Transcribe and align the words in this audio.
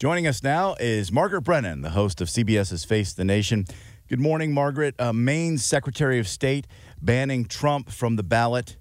Joining 0.00 0.26
us 0.26 0.42
now 0.42 0.76
is 0.80 1.12
Margaret 1.12 1.42
Brennan, 1.42 1.82
the 1.82 1.90
host 1.90 2.22
of 2.22 2.28
CBS's 2.28 2.86
Face 2.86 3.12
the 3.12 3.22
Nation. 3.22 3.66
Good 4.08 4.18
morning, 4.18 4.50
Margaret. 4.50 4.94
Uh, 4.98 5.12
Maine's 5.12 5.62
Secretary 5.62 6.18
of 6.18 6.26
State 6.26 6.66
banning 7.02 7.44
Trump 7.44 7.90
from 7.90 8.16
the 8.16 8.22
ballot. 8.22 8.78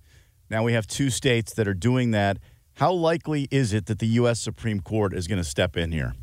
Now 0.49 0.63
we 0.63 0.71
have 0.71 0.87
two 0.87 1.09
states 1.09 1.53
that 1.55 1.67
are 1.67 1.73
doing 1.73 2.11
that. 2.11 2.39
How 2.75 2.93
likely 2.93 3.49
is 3.51 3.73
it 3.73 3.87
that 3.87 3.99
the 3.99 4.07
U.S. 4.07 4.39
Supreme 4.39 4.79
Court 4.79 5.13
is 5.13 5.27
going 5.27 5.39
to 5.39 5.43
step 5.43 5.75
in 5.75 5.91
here? 5.91 6.15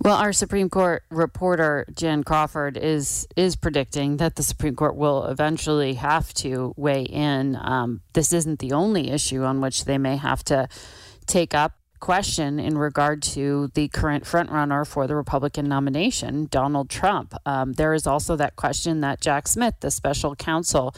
Well, 0.00 0.16
our 0.16 0.32
Supreme 0.32 0.70
Court 0.70 1.02
reporter 1.10 1.84
Jan 1.92 2.22
Crawford 2.22 2.76
is 2.76 3.26
is 3.34 3.56
predicting 3.56 4.18
that 4.18 4.36
the 4.36 4.44
Supreme 4.44 4.76
Court 4.76 4.94
will 4.94 5.24
eventually 5.24 5.94
have 5.94 6.32
to 6.34 6.72
weigh 6.76 7.02
in. 7.02 7.56
Um, 7.60 8.02
this 8.12 8.32
isn't 8.32 8.60
the 8.60 8.70
only 8.70 9.10
issue 9.10 9.42
on 9.42 9.60
which 9.60 9.86
they 9.86 9.98
may 9.98 10.16
have 10.16 10.44
to 10.44 10.68
take 11.26 11.52
up 11.52 11.77
question 12.00 12.58
in 12.58 12.78
regard 12.78 13.22
to 13.22 13.70
the 13.74 13.88
current 13.88 14.24
frontrunner 14.24 14.86
for 14.86 15.06
the 15.06 15.16
Republican 15.16 15.68
nomination, 15.68 16.48
Donald 16.50 16.88
Trump. 16.88 17.34
Um, 17.46 17.74
there 17.74 17.94
is 17.94 18.06
also 18.06 18.36
that 18.36 18.56
question 18.56 19.00
that 19.00 19.20
Jack 19.20 19.48
Smith, 19.48 19.74
the 19.80 19.90
special 19.90 20.34
counsel 20.34 20.94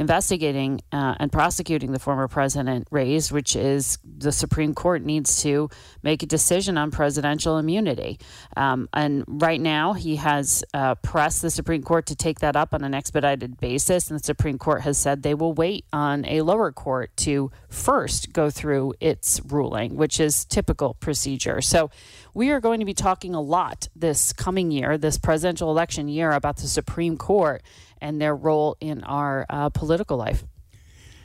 investigating 0.00 0.80
uh, 0.92 1.14
and 1.20 1.30
prosecuting 1.30 1.92
the 1.92 1.98
former 1.98 2.26
president, 2.26 2.88
raised, 2.90 3.30
which 3.30 3.54
is 3.54 3.98
the 4.02 4.32
Supreme 4.32 4.74
Court 4.74 5.02
needs 5.02 5.42
to 5.42 5.68
make 6.02 6.22
a 6.22 6.26
decision 6.26 6.78
on 6.78 6.90
presidential 6.90 7.58
immunity. 7.58 8.18
Um, 8.56 8.88
and 8.94 9.24
right 9.28 9.60
now, 9.60 9.92
he 9.92 10.16
has 10.16 10.64
uh, 10.72 10.94
pressed 10.96 11.42
the 11.42 11.50
Supreme 11.50 11.82
Court 11.82 12.06
to 12.06 12.16
take 12.16 12.40
that 12.40 12.56
up 12.56 12.72
on 12.72 12.82
an 12.82 12.94
expedited 12.94 13.60
basis. 13.60 14.10
And 14.10 14.18
the 14.18 14.24
Supreme 14.24 14.56
Court 14.56 14.80
has 14.80 14.96
said 14.96 15.22
they 15.22 15.34
will 15.34 15.52
wait 15.52 15.84
on 15.92 16.24
a 16.24 16.40
lower 16.40 16.72
court 16.72 17.14
to 17.18 17.52
first 17.68 18.32
go 18.32 18.48
through 18.48 18.94
its 19.00 19.38
ruling, 19.46 19.96
which 19.96 20.18
is 20.18 20.46
typical 20.46 20.94
procedure. 20.94 21.60
So 21.60 21.90
we 22.32 22.50
are 22.50 22.60
going 22.60 22.80
to 22.80 22.86
be 22.86 22.94
talking 22.94 23.34
a 23.34 23.40
lot 23.40 23.88
this 23.94 24.32
coming 24.32 24.70
year, 24.70 24.96
this 24.96 25.18
presidential 25.18 25.70
election 25.70 26.08
year, 26.08 26.32
about 26.32 26.56
the 26.56 26.68
Supreme 26.68 27.18
Court 27.18 27.62
and 28.00 28.20
their 28.20 28.34
role 28.34 28.76
in 28.80 29.04
our 29.04 29.46
uh, 29.50 29.68
political 29.68 29.89
life. 30.16 30.44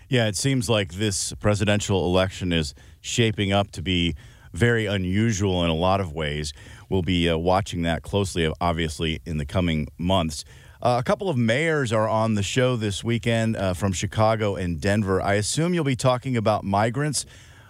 Yeah, 0.08 0.28
it 0.28 0.36
seems 0.36 0.70
like 0.70 0.94
this 0.94 1.34
presidential 1.40 2.06
election 2.06 2.54
is 2.54 2.76
shaping 3.02 3.52
up 3.52 3.72
to 3.72 3.82
be 3.82 4.16
very 4.54 4.86
unusual 4.86 5.64
in 5.64 5.70
a 5.70 5.76
lot 5.76 6.00
of 6.00 6.14
ways. 6.14 6.54
We'll 6.90 7.02
be 7.02 7.30
uh, 7.30 7.38
watching 7.38 7.82
that 7.84 8.04
closely, 8.04 8.52
obviously, 8.62 9.20
in 9.26 9.38
the 9.38 9.46
coming 9.46 9.88
months. 9.98 10.46
Uh, 10.82 10.98
a 11.00 11.04
couple 11.04 11.30
of 11.30 11.38
mayors 11.38 11.92
are 11.92 12.08
on 12.08 12.36
the 12.36 12.44
show 12.44 12.76
this 12.76 13.04
weekend 13.04 13.58
uh, 13.58 13.74
from 13.74 13.92
Chicago 13.92 14.56
and 14.56 14.80
Denver. 14.80 15.22
I 15.22 15.34
assume 15.34 15.74
you'll 15.74 15.84
be 15.84 15.96
talking 15.96 16.38
about 16.38 16.64
migrants. 16.64 17.26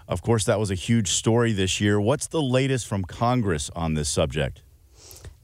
Of 0.07 0.21
course, 0.21 0.43
that 0.43 0.59
was 0.59 0.69
a 0.69 0.75
huge 0.75 1.11
story 1.11 1.53
this 1.53 1.79
year. 1.79 1.99
What's 1.99 2.27
the 2.27 2.41
latest 2.41 2.85
from 2.85 3.03
Congress 3.03 3.71
on 3.75 3.93
this 3.93 4.09
subject? 4.09 4.61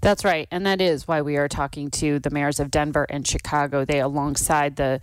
That's 0.01 0.25
right. 0.25 0.47
And 0.49 0.65
that 0.65 0.81
is 0.81 1.07
why 1.07 1.21
we 1.21 1.37
are 1.37 1.47
talking 1.47 1.91
to 1.91 2.17
the 2.17 2.31
mayors 2.31 2.59
of 2.59 2.71
Denver 2.71 3.05
and 3.07 3.25
Chicago. 3.25 3.85
They, 3.85 3.99
alongside 3.99 4.75
the 4.75 4.99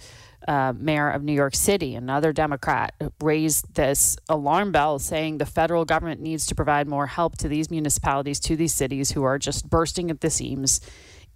uh, 0.46 0.72
mayor 0.76 1.08
of 1.08 1.22
New 1.22 1.32
York 1.32 1.54
City, 1.54 1.94
another 1.94 2.32
Democrat, 2.32 2.94
raised 3.22 3.74
this 3.74 4.16
alarm 4.28 4.72
bell 4.72 4.98
saying 4.98 5.38
the 5.38 5.46
federal 5.46 5.84
government 5.84 6.20
needs 6.20 6.46
to 6.46 6.54
provide 6.54 6.88
more 6.88 7.06
help 7.06 7.38
to 7.38 7.48
these 7.48 7.70
municipalities, 7.70 8.40
to 8.40 8.56
these 8.56 8.74
cities 8.74 9.12
who 9.12 9.22
are 9.22 9.38
just 9.38 9.70
bursting 9.70 10.10
at 10.10 10.20
the 10.20 10.30
seams, 10.30 10.80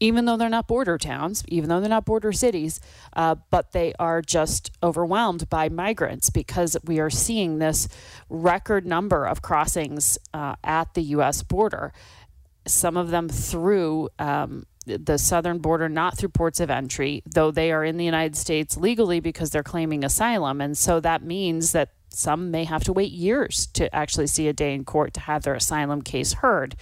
even 0.00 0.24
though 0.24 0.36
they're 0.36 0.48
not 0.48 0.66
border 0.66 0.98
towns, 0.98 1.44
even 1.46 1.68
though 1.68 1.78
they're 1.78 1.88
not 1.88 2.04
border 2.04 2.32
cities, 2.32 2.80
uh, 3.12 3.36
but 3.50 3.70
they 3.70 3.92
are 4.00 4.20
just 4.20 4.72
overwhelmed 4.82 5.48
by 5.48 5.68
migrants 5.68 6.30
because 6.30 6.76
we 6.84 6.98
are 6.98 7.10
seeing 7.10 7.58
this 7.58 7.88
record 8.28 8.84
number 8.84 9.24
of 9.24 9.42
crossings 9.42 10.18
uh, 10.34 10.56
at 10.64 10.94
the 10.94 11.02
U.S. 11.02 11.44
border 11.44 11.92
some 12.66 12.96
of 12.96 13.10
them 13.10 13.28
through 13.28 14.08
um, 14.18 14.64
the 14.86 15.18
southern 15.18 15.58
border, 15.58 15.88
not 15.88 16.18
through 16.18 16.30
ports 16.30 16.60
of 16.60 16.70
entry, 16.70 17.22
though 17.26 17.50
they 17.50 17.72
are 17.72 17.84
in 17.84 17.96
the 17.96 18.04
United 18.04 18.36
States 18.36 18.76
legally 18.76 19.20
because 19.20 19.50
they're 19.50 19.62
claiming 19.62 20.04
asylum. 20.04 20.60
And 20.60 20.76
so 20.76 21.00
that 21.00 21.22
means 21.22 21.72
that 21.72 21.90
some 22.14 22.50
may 22.50 22.64
have 22.64 22.84
to 22.84 22.92
wait 22.92 23.12
years 23.12 23.66
to 23.74 23.94
actually 23.94 24.26
see 24.26 24.48
a 24.48 24.52
day 24.52 24.74
in 24.74 24.84
court 24.84 25.14
to 25.14 25.20
have 25.20 25.42
their 25.42 25.54
asylum 25.54 26.02
case 26.02 26.34
heard. 26.34 26.76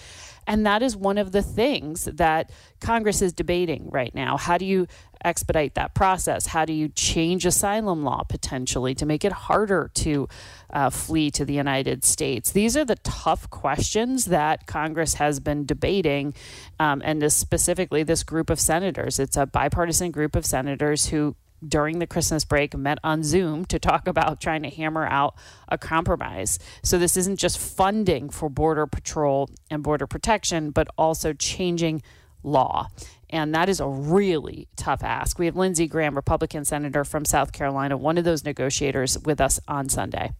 And 0.46 0.66
that 0.66 0.82
is 0.82 0.96
one 0.96 1.18
of 1.18 1.32
the 1.32 1.42
things 1.42 2.06
that 2.06 2.50
Congress 2.80 3.22
is 3.22 3.32
debating 3.32 3.88
right 3.90 4.14
now. 4.14 4.36
How 4.36 4.58
do 4.58 4.64
you 4.64 4.86
expedite 5.24 5.74
that 5.74 5.94
process? 5.94 6.46
How 6.46 6.64
do 6.64 6.72
you 6.72 6.88
change 6.88 7.44
asylum 7.46 8.02
law 8.02 8.22
potentially 8.24 8.94
to 8.96 9.06
make 9.06 9.24
it 9.24 9.32
harder 9.32 9.90
to 9.94 10.28
uh, 10.70 10.90
flee 10.90 11.30
to 11.32 11.44
the 11.44 11.52
United 11.52 12.04
States? 12.04 12.52
These 12.52 12.76
are 12.76 12.84
the 12.84 12.96
tough 12.96 13.48
questions 13.50 14.24
that 14.26 14.66
Congress 14.66 15.14
has 15.14 15.40
been 15.40 15.66
debating, 15.66 16.34
um, 16.78 17.02
and 17.04 17.20
this 17.20 17.36
specifically 17.36 18.02
this 18.02 18.22
group 18.22 18.50
of 18.50 18.58
senators. 18.58 19.18
It's 19.18 19.36
a 19.36 19.46
bipartisan 19.46 20.10
group 20.10 20.34
of 20.34 20.46
senators 20.46 21.06
who 21.06 21.36
during 21.66 21.98
the 21.98 22.06
Christmas 22.06 22.44
break 22.44 22.76
met 22.76 22.98
on 23.04 23.22
Zoom 23.22 23.64
to 23.66 23.78
talk 23.78 24.06
about 24.06 24.40
trying 24.40 24.62
to 24.62 24.70
hammer 24.70 25.06
out 25.06 25.34
a 25.68 25.78
compromise. 25.78 26.58
So 26.82 26.98
this 26.98 27.16
isn't 27.16 27.36
just 27.36 27.58
funding 27.58 28.30
for 28.30 28.48
Border 28.48 28.86
Patrol 28.86 29.50
and 29.70 29.82
Border 29.82 30.06
Protection, 30.06 30.70
but 30.70 30.88
also 30.96 31.32
changing 31.32 32.02
law. 32.42 32.88
And 33.28 33.54
that 33.54 33.68
is 33.68 33.80
a 33.80 33.86
really 33.86 34.68
tough 34.76 35.02
ask. 35.02 35.38
We 35.38 35.46
have 35.46 35.56
Lindsey 35.56 35.86
Graham, 35.86 36.14
Republican 36.14 36.64
senator 36.64 37.04
from 37.04 37.24
South 37.24 37.52
Carolina, 37.52 37.96
one 37.96 38.18
of 38.18 38.24
those 38.24 38.44
negotiators 38.44 39.18
with 39.18 39.40
us 39.40 39.60
on 39.68 39.88
Sunday. 39.88 40.32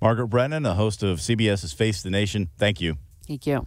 Margaret 0.00 0.28
Brennan, 0.28 0.62
the 0.62 0.74
host 0.74 1.02
of 1.02 1.18
CBS's 1.18 1.72
Face 1.72 2.02
the 2.02 2.10
Nation. 2.10 2.50
Thank 2.56 2.80
you. 2.80 2.96
Thank 3.26 3.46
you. 3.46 3.66